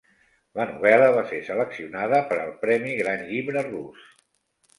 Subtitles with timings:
[0.59, 4.11] La novel·la va ser seleccionada per al Premi Gran Llibre Rus.